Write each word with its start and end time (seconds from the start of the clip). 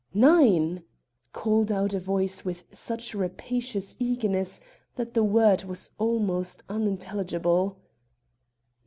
"Nine!" 0.15 0.81
called 1.31 1.71
out 1.71 1.93
a 1.93 1.99
voice 1.99 2.43
with 2.43 2.63
such 2.71 3.13
rapacious 3.13 3.95
eagerness 3.99 4.59
that 4.95 5.13
the 5.13 5.23
word 5.23 5.63
was 5.65 5.91
almost 5.99 6.63
unintelligible. 6.67 7.77